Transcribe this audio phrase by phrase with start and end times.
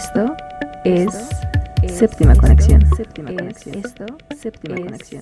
[0.00, 0.34] Esto
[0.84, 1.28] es
[1.86, 2.80] Séptima Conexión.
[2.96, 3.76] Séptima Conexión.
[3.84, 5.20] Esto, Séptima Conexión.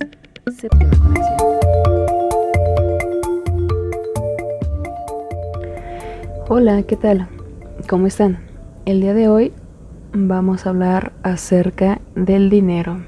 [0.56, 1.38] Séptima Conexión.
[6.48, 7.28] Hola, ¿qué tal?
[7.88, 8.38] ¿Cómo están?
[8.86, 9.52] El día de hoy
[10.12, 13.02] vamos a hablar acerca del dinero.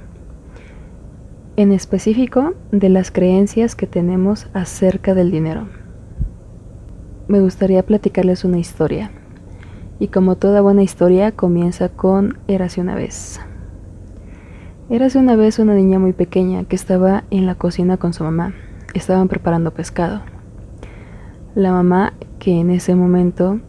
[1.55, 5.69] En específico, de las creencias que tenemos acerca del dinero.
[7.29, 9.13] Me gustaría platicarles una historia.
[10.01, 13.39] Y como toda buena historia, comienza con Érase una vez.
[14.89, 18.55] Érase una vez una niña muy pequeña que estaba en la cocina con su mamá.
[18.95, 20.23] Estaban preparando pescado.
[21.55, 23.61] La mamá, que en ese momento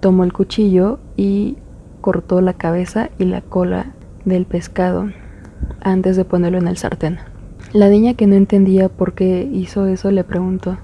[0.00, 1.58] tomó el cuchillo y
[2.00, 3.92] cortó la cabeza y la cola
[4.24, 5.10] del pescado
[5.80, 7.18] antes de ponerlo en el sartén.
[7.72, 10.76] La niña que no entendía por qué hizo eso le preguntó,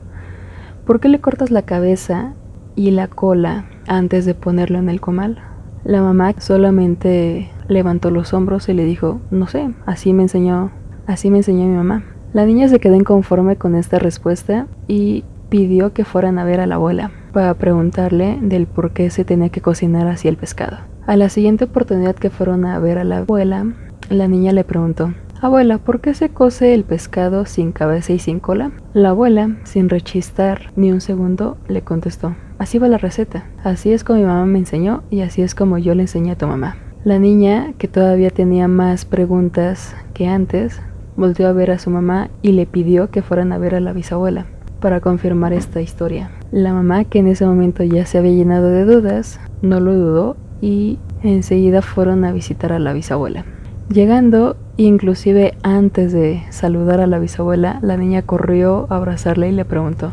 [0.86, 2.34] ¿por qué le cortas la cabeza
[2.76, 5.38] y la cola antes de ponerlo en el comal.
[5.84, 10.70] La mamá solamente levantó los hombros y le dijo, no sé, así me enseñó,
[11.06, 12.04] así me enseñó mi mamá.
[12.32, 16.66] La niña se quedó inconforme con esta respuesta y pidió que fueran a ver a
[16.66, 20.78] la abuela para preguntarle del por qué se tenía que cocinar así el pescado.
[21.06, 23.66] A la siguiente oportunidad que fueron a ver a la abuela,
[24.08, 28.40] la niña le preguntó, Abuela, ¿por qué se cose el pescado sin cabeza y sin
[28.40, 28.72] cola?
[28.94, 33.44] La abuela, sin rechistar ni un segundo, le contestó, Así va la receta.
[33.62, 36.38] Así es como mi mamá me enseñó y así es como yo le enseñé a
[36.38, 36.76] tu mamá.
[37.04, 40.80] La niña, que todavía tenía más preguntas que antes,
[41.16, 43.92] volvió a ver a su mamá y le pidió que fueran a ver a la
[43.92, 44.46] bisabuela
[44.80, 46.30] para confirmar esta historia.
[46.50, 50.36] La mamá, que en ese momento ya se había llenado de dudas, no lo dudó
[50.60, 53.44] y enseguida fueron a visitar a la bisabuela.
[53.88, 59.64] Llegando, inclusive antes de saludar a la bisabuela, la niña corrió a abrazarle y le
[59.64, 60.12] preguntó,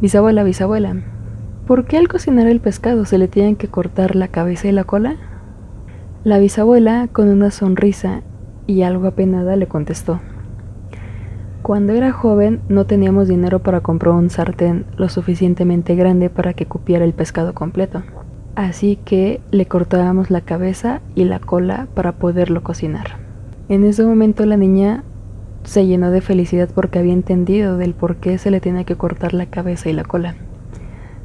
[0.00, 0.96] Bisabuela, bisabuela,
[1.72, 4.84] ¿Por qué al cocinar el pescado se le tienen que cortar la cabeza y la
[4.84, 5.16] cola?
[6.22, 8.20] La bisabuela, con una sonrisa
[8.66, 10.20] y algo apenada, le contestó.
[11.62, 16.66] Cuando era joven no teníamos dinero para comprar un sartén lo suficientemente grande para que
[16.66, 18.02] cupiera el pescado completo.
[18.54, 23.16] Así que le cortábamos la cabeza y la cola para poderlo cocinar.
[23.70, 25.04] En ese momento la niña
[25.64, 29.32] se llenó de felicidad porque había entendido del por qué se le tenía que cortar
[29.32, 30.36] la cabeza y la cola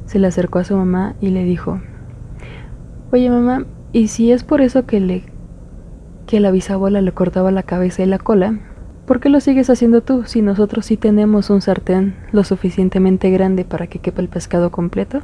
[0.08, 1.80] se le acercó a su mamá y le dijo,
[3.12, 5.24] Oye mamá, ¿y si es por eso que le
[6.26, 8.58] que la bisabuela le cortaba la cabeza y la cola?
[9.06, 13.64] ¿Por qué lo sigues haciendo tú si nosotros sí tenemos un sartén lo suficientemente grande
[13.64, 15.20] para que quepa el pescado completo?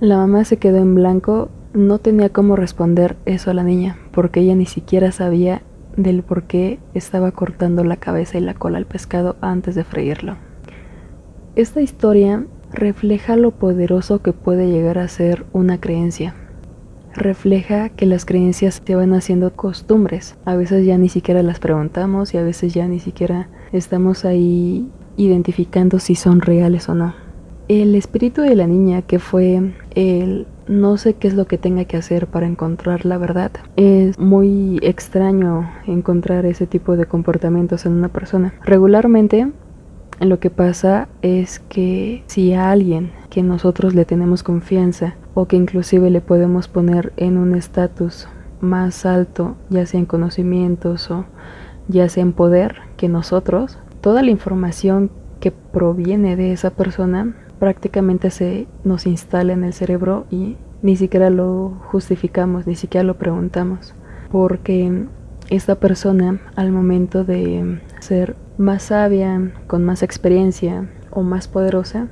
[0.00, 4.40] La mamá se quedó en blanco, no tenía cómo responder eso a la niña, porque
[4.40, 5.62] ella ni siquiera sabía
[5.96, 10.36] del por qué estaba cortando la cabeza y la cola al pescado antes de freírlo.
[11.54, 16.34] Esta historia refleja lo poderoso que puede llegar a ser una creencia.
[17.14, 20.36] Refleja que las creencias se van haciendo costumbres.
[20.44, 24.90] A veces ya ni siquiera las preguntamos y a veces ya ni siquiera estamos ahí
[25.16, 27.14] identificando si son reales o no.
[27.68, 31.84] El espíritu de la niña, que fue el no sé qué es lo que tenga
[31.84, 33.50] que hacer para encontrar la verdad.
[33.76, 38.54] Es muy extraño encontrar ese tipo de comportamientos en una persona.
[38.64, 39.48] Regularmente
[40.20, 45.56] lo que pasa es que si a alguien que nosotros le tenemos confianza o que
[45.56, 48.26] inclusive le podemos poner en un estatus
[48.60, 51.26] más alto, ya sea en conocimientos o
[51.88, 55.10] ya sea en poder que nosotros, toda la información
[55.40, 61.30] que proviene de esa persona prácticamente se nos instala en el cerebro y ni siquiera
[61.30, 63.94] lo justificamos, ni siquiera lo preguntamos,
[64.30, 65.06] porque
[65.50, 72.08] esta persona al momento de ser más sabia, con más experiencia o más poderosa,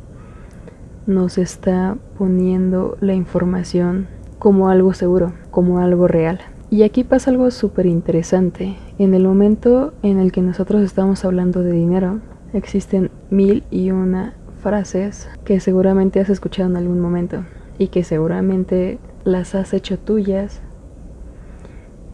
[1.07, 6.41] nos está poniendo la información como algo seguro, como algo real.
[6.71, 8.77] Y aquí pasa algo súper interesante.
[8.99, 12.21] En el momento en el que nosotros estamos hablando de dinero,
[12.53, 17.45] existen mil y una frases que seguramente has escuchado en algún momento
[17.79, 20.63] y que seguramente las has hecho tuyas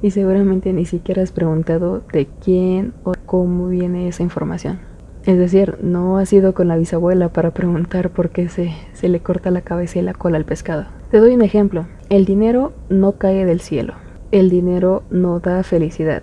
[0.03, 4.79] y seguramente ni siquiera has preguntado de quién o cómo viene esa información.
[5.27, 9.21] Es decir, no has ido con la bisabuela para preguntar por qué se, se le
[9.21, 10.87] corta la cabeza y la cola al pescado.
[11.11, 11.87] Te doy un ejemplo.
[12.09, 13.95] El dinero no cae del cielo.
[14.33, 16.23] El dinero no da felicidad.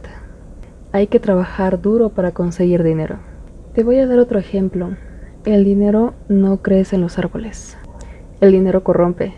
[0.92, 3.18] Hay que trabajar duro para conseguir dinero.
[3.74, 4.96] Te voy a dar otro ejemplo.
[5.46, 7.78] El dinero no crece en los árboles.
[8.42, 9.34] El dinero corrompe.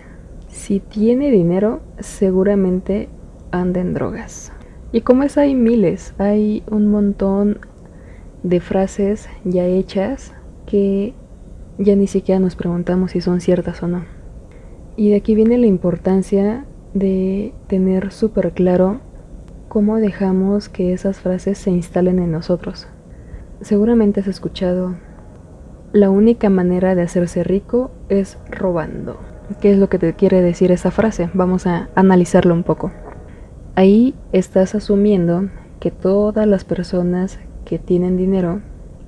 [0.47, 3.09] Si tiene dinero, seguramente
[3.51, 4.51] anda drogas.
[4.92, 7.60] Y como es hay miles, hay un montón
[8.44, 10.34] de frases ya hechas
[10.66, 11.13] que
[11.78, 14.06] ya ni siquiera nos preguntamos si son ciertas o no.
[14.96, 19.00] Y de aquí viene la importancia de tener súper claro
[19.69, 22.88] cómo dejamos que esas frases se instalen en nosotros.
[23.62, 24.96] Seguramente has escuchado,
[25.94, 29.19] la única manera de hacerse rico es robando.
[29.62, 31.30] ¿Qué es lo que te quiere decir esa frase?
[31.34, 32.92] Vamos a analizarlo un poco.
[33.79, 35.47] Ahí estás asumiendo
[35.79, 38.59] que todas las personas que tienen dinero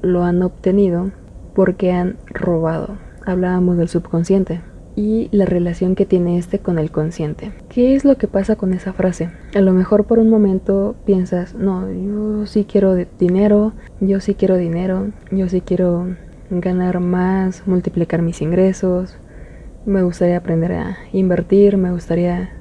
[0.01, 1.11] lo han obtenido
[1.53, 2.97] porque han robado.
[3.25, 4.61] Hablábamos del subconsciente
[4.95, 7.51] y la relación que tiene este con el consciente.
[7.67, 9.29] ¿Qué es lo que pasa con esa frase?
[9.53, 14.55] A lo mejor por un momento piensas, no, yo sí quiero dinero, yo sí quiero
[14.55, 16.15] dinero, yo sí quiero
[16.49, 19.17] ganar más, multiplicar mis ingresos,
[19.85, 22.53] me gustaría aprender a invertir, me gustaría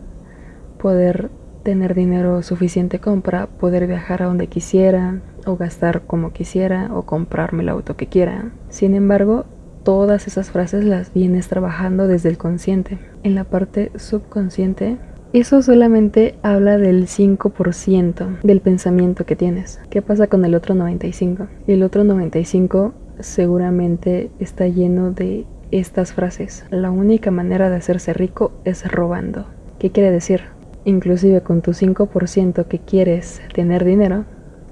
[0.77, 1.31] poder
[1.63, 7.03] tener dinero suficiente como para poder viajar a donde quisiera, o gastar como quisiera, o
[7.03, 8.51] comprarme el auto que quiera.
[8.69, 9.45] Sin embargo,
[9.83, 12.99] todas esas frases las vienes trabajando desde el consciente.
[13.23, 14.99] En la parte subconsciente,
[15.33, 19.81] eso solamente habla del 5% del pensamiento que tienes.
[19.89, 21.47] ¿Qué pasa con el otro 95?
[21.69, 26.65] El otro 95 seguramente está lleno de estas frases.
[26.71, 29.47] La única manera de hacerse rico es robando.
[29.79, 30.43] ¿Qué quiere decir?
[30.91, 34.25] Inclusive con tu 5% que quieres tener dinero,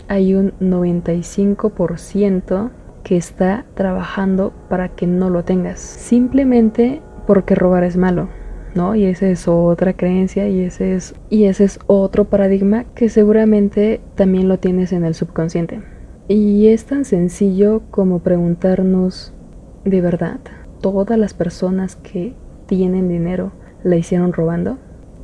[0.08, 2.70] hay un 95%
[3.04, 5.78] que está trabajando para que no lo tengas.
[5.78, 8.28] Simplemente porque robar es malo.
[8.74, 8.96] ¿no?
[8.96, 14.00] Y esa es otra creencia y ese es y ese es otro paradigma que seguramente
[14.14, 15.82] también lo tienes en el subconsciente.
[16.26, 19.32] Y es tan sencillo como preguntarnos
[19.84, 20.40] de verdad,
[20.80, 22.34] todas las personas que
[22.66, 23.52] tienen dinero
[23.84, 24.78] la hicieron robando?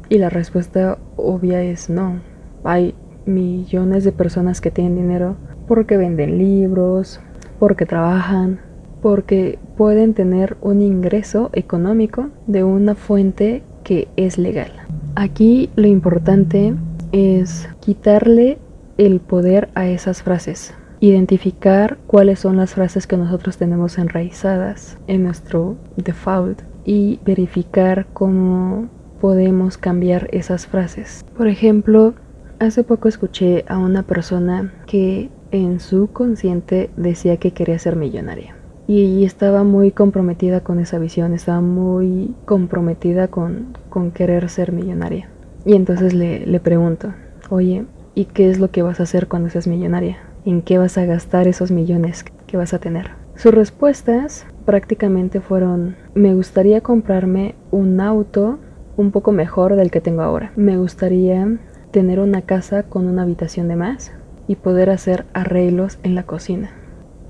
[0.08, 2.20] Y la respuesta obvia es no.
[2.62, 2.94] Hay
[3.26, 5.36] millones de personas que tienen dinero
[5.66, 7.20] porque venden libros,
[7.58, 8.60] porque trabajan,
[9.00, 14.72] porque pueden tener un ingreso económico de una fuente que es legal.
[15.14, 16.74] Aquí lo importante
[17.12, 18.58] es quitarle
[18.96, 25.22] el poder a esas frases, identificar cuáles son las frases que nosotros tenemos enraizadas en
[25.22, 28.88] nuestro default y verificar cómo
[29.24, 31.24] podemos cambiar esas frases.
[31.34, 32.12] Por ejemplo,
[32.58, 38.54] hace poco escuché a una persona que en su consciente decía que quería ser millonaria.
[38.86, 45.30] Y estaba muy comprometida con esa visión, estaba muy comprometida con, con querer ser millonaria.
[45.64, 47.14] Y entonces le, le pregunto,
[47.48, 50.18] oye, ¿y qué es lo que vas a hacer cuando seas millonaria?
[50.44, 53.12] ¿En qué vas a gastar esos millones que vas a tener?
[53.36, 58.58] Sus respuestas prácticamente fueron, me gustaría comprarme un auto
[58.96, 60.52] un poco mejor del que tengo ahora.
[60.56, 61.58] Me gustaría
[61.90, 64.12] tener una casa con una habitación de más
[64.46, 66.70] y poder hacer arreglos en la cocina.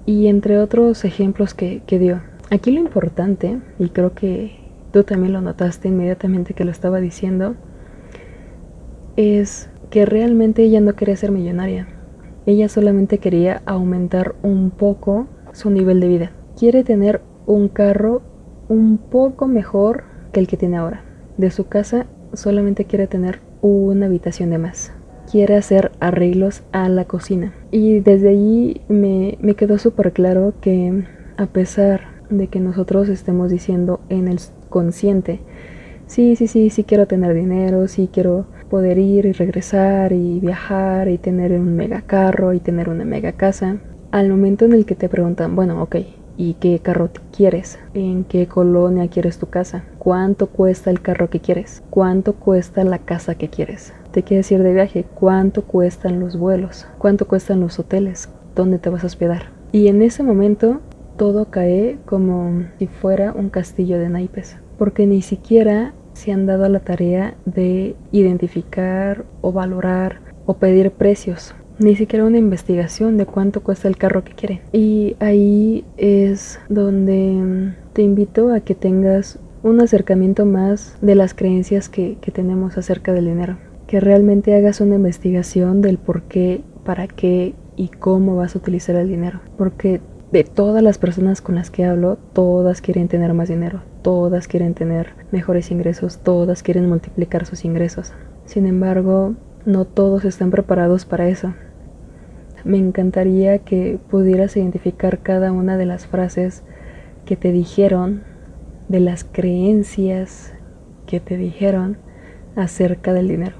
[0.06, 2.22] Y entre otros ejemplos que, dio.
[2.50, 4.58] Aquí lo importante, y creo que
[4.92, 7.56] tú también lo notaste inmediatamente que lo estaba diciendo,
[9.16, 11.88] es que realmente ella no quería ser millonaria.
[12.46, 16.32] Ella solamente quería aumentar un poco su nivel de vida.
[16.58, 18.22] Quiere tener un carro
[18.68, 21.13] un poco mejor que el que tiene ahora.
[21.36, 24.92] De su casa solamente quiere tener una habitación de más
[25.30, 27.52] quiere hacer arreglos a la cocina.
[27.70, 31.04] Y desde allí me, me quedó súper claro que
[31.36, 34.38] a pesar de que nosotros estemos diciendo en el
[34.68, 35.40] consciente,
[36.06, 41.08] sí, sí, sí, sí quiero tener dinero, sí quiero poder ir y regresar y viajar
[41.08, 43.78] y tener un mega carro y tener una mega casa,
[44.10, 45.96] al momento en el que te preguntan, bueno, ok,
[46.36, 47.78] ¿y qué carro quieres?
[47.94, 49.84] ¿En qué colonia quieres tu casa?
[49.98, 51.82] ¿Cuánto cuesta el carro que quieres?
[51.90, 53.92] ¿Cuánto cuesta la casa que quieres?
[54.14, 58.88] te quieres ir de viaje, cuánto cuestan los vuelos, cuánto cuestan los hoteles, dónde te
[58.88, 59.48] vas a hospedar.
[59.72, 60.80] Y en ese momento
[61.16, 66.64] todo cae como si fuera un castillo de naipes, porque ni siquiera se han dado
[66.64, 73.26] a la tarea de identificar o valorar o pedir precios, ni siquiera una investigación de
[73.26, 74.60] cuánto cuesta el carro que quieren.
[74.72, 81.88] Y ahí es donde te invito a que tengas un acercamiento más de las creencias
[81.88, 87.06] que, que tenemos acerca del dinero que realmente hagas una investigación del por qué, para
[87.06, 89.40] qué y cómo vas a utilizar el dinero.
[89.56, 90.00] Porque
[90.32, 94.74] de todas las personas con las que hablo, todas quieren tener más dinero, todas quieren
[94.74, 98.12] tener mejores ingresos, todas quieren multiplicar sus ingresos.
[98.46, 99.34] Sin embargo,
[99.66, 101.54] no todos están preparados para eso.
[102.64, 106.62] Me encantaría que pudieras identificar cada una de las frases
[107.24, 108.22] que te dijeron,
[108.88, 110.52] de las creencias
[111.06, 111.98] que te dijeron
[112.56, 113.56] acerca del dinero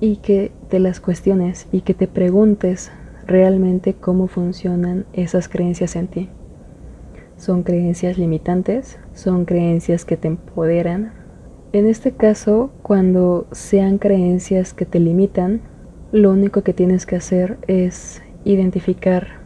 [0.00, 2.90] y que te las cuestiones y que te preguntes
[3.26, 6.28] realmente cómo funcionan esas creencias en ti.
[7.36, 8.98] ¿Son creencias limitantes?
[9.14, 11.17] ¿Son creencias que te empoderan?
[11.72, 15.60] En este caso, cuando sean creencias que te limitan,
[16.12, 19.40] lo único que tienes que hacer es identificar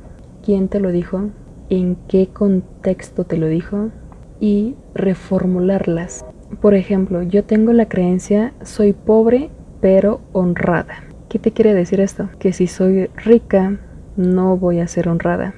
[0.44, 1.30] quién te lo dijo,
[1.68, 3.90] en qué contexto te lo dijo
[4.38, 6.24] y reformularlas.
[6.60, 9.50] Por ejemplo, yo tengo la creencia soy pobre
[9.80, 11.02] pero honrada.
[11.28, 12.28] ¿Qué te quiere decir esto?
[12.38, 13.80] Que si soy rica
[14.16, 15.54] no voy a ser honrada.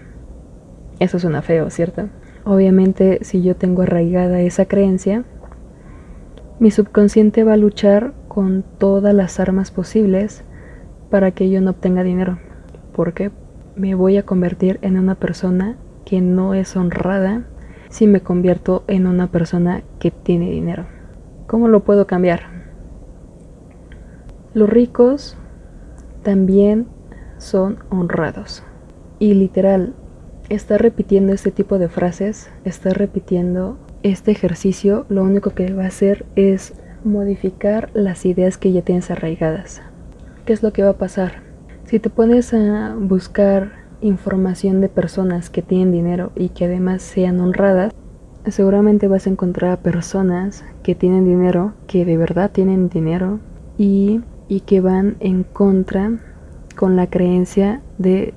[0.98, 2.08] Eso suena feo, ¿cierto?
[2.46, 5.24] Obviamente si yo tengo arraigada esa creencia,
[6.58, 10.44] mi subconsciente va a luchar con todas las armas posibles
[11.10, 12.38] para que yo no obtenga dinero.
[12.92, 13.30] Porque
[13.76, 17.44] me voy a convertir en una persona que no es honrada
[17.88, 20.86] si me convierto en una persona que tiene dinero.
[21.46, 22.54] ¿Cómo lo puedo cambiar?
[24.52, 25.36] Los ricos
[26.22, 26.86] también
[27.38, 28.62] son honrados.
[29.18, 29.94] Y literal,
[30.48, 35.88] está repitiendo este tipo de frases, está repitiendo este ejercicio lo único que va a
[35.88, 39.80] hacer es modificar las ideas que ya tienes arraigadas.
[40.44, 41.42] ¿Qué es lo que va a pasar?
[41.84, 47.40] Si te pones a buscar información de personas que tienen dinero y que además sean
[47.40, 47.94] honradas,
[48.46, 53.40] seguramente vas a encontrar a personas que tienen dinero, que de verdad tienen dinero
[53.78, 56.12] y, y que van en contra
[56.76, 58.34] con la creencia de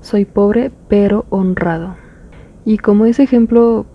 [0.00, 1.96] soy pobre pero honrado.
[2.64, 3.86] Y como ese ejemplo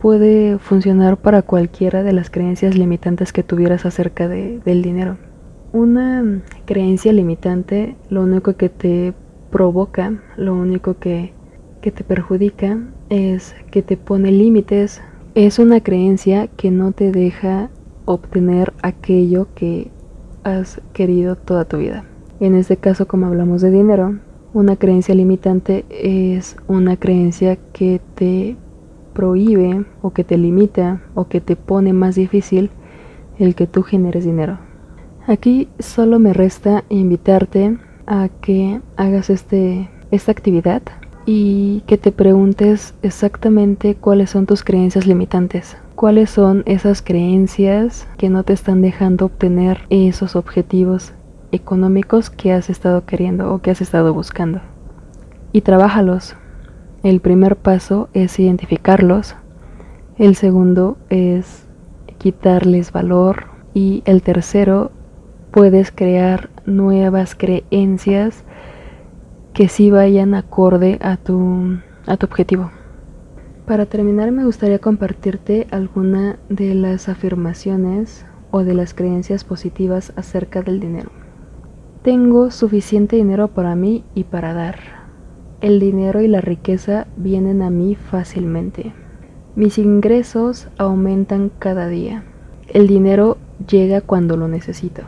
[0.00, 5.18] puede funcionar para cualquiera de las creencias limitantes que tuvieras acerca de, del dinero.
[5.72, 9.12] Una creencia limitante lo único que te
[9.50, 11.32] provoca, lo único que,
[11.82, 12.78] que te perjudica
[13.10, 15.02] es que te pone límites.
[15.34, 17.70] Es una creencia que no te deja
[18.06, 19.90] obtener aquello que
[20.42, 22.04] has querido toda tu vida.
[22.40, 24.18] En este caso, como hablamos de dinero,
[24.54, 28.56] una creencia limitante es una creencia que te
[29.20, 32.70] prohíbe o que te limita o que te pone más difícil
[33.38, 34.56] el que tú generes dinero.
[35.26, 40.80] Aquí solo me resta invitarte a que hagas este, esta actividad
[41.26, 48.30] y que te preguntes exactamente cuáles son tus creencias limitantes, cuáles son esas creencias que
[48.30, 51.12] no te están dejando obtener esos objetivos
[51.52, 54.62] económicos que has estado queriendo o que has estado buscando.
[55.52, 56.36] Y trabájalos,
[57.02, 59.36] el primer paso es identificarlos,
[60.18, 61.66] el segundo es
[62.18, 64.90] quitarles valor y el tercero
[65.50, 68.44] puedes crear nuevas creencias
[69.54, 72.70] que sí vayan acorde a tu, a tu objetivo.
[73.66, 80.60] Para terminar me gustaría compartirte alguna de las afirmaciones o de las creencias positivas acerca
[80.60, 81.10] del dinero.
[82.02, 84.99] Tengo suficiente dinero para mí y para dar.
[85.60, 88.94] El dinero y la riqueza vienen a mí fácilmente.
[89.56, 92.24] Mis ingresos aumentan cada día.
[92.68, 93.36] El dinero
[93.68, 95.02] llega cuando lo necesito.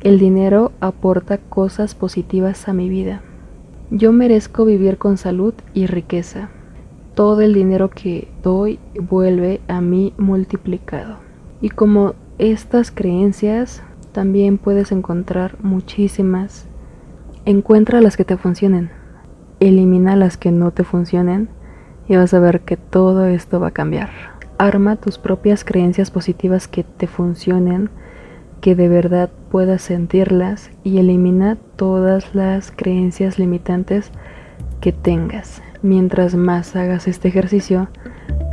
[0.00, 3.22] El dinero aporta cosas positivas a mi vida.
[3.90, 6.50] Yo merezco vivir con salud y riqueza.
[7.16, 11.16] Todo el dinero que doy vuelve a mí multiplicado.
[11.60, 13.82] Y como estas creencias,
[14.12, 16.68] también puedes encontrar muchísimas.
[17.44, 18.99] Encuentra las que te funcionen
[19.60, 21.48] elimina las que no te funcionen
[22.08, 24.10] y vas a ver que todo esto va a cambiar.
[24.58, 27.90] Arma tus propias creencias positivas que te funcionen,
[28.60, 34.10] que de verdad puedas sentirlas y elimina todas las creencias limitantes
[34.80, 35.62] que tengas.
[35.82, 37.88] Mientras más hagas este ejercicio,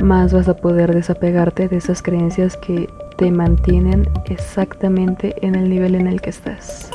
[0.00, 2.88] más vas a poder desapegarte de esas creencias que
[3.18, 6.90] te mantienen exactamente en el nivel en el que estás.